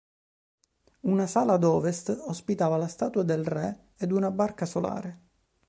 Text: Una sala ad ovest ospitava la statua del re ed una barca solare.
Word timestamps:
Una 1.11 1.27
sala 1.27 1.53
ad 1.53 1.63
ovest 1.63 2.09
ospitava 2.25 2.75
la 2.75 2.87
statua 2.87 3.21
del 3.21 3.45
re 3.45 3.89
ed 3.97 4.11
una 4.11 4.31
barca 4.31 4.65
solare. 4.65 5.21